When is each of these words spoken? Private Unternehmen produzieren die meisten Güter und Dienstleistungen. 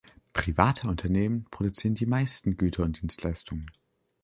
Private 0.33 0.87
Unternehmen 0.87 1.45
produzieren 1.51 1.93
die 1.93 2.07
meisten 2.07 2.57
Güter 2.57 2.81
und 2.81 2.99
Dienstleistungen. 3.01 3.69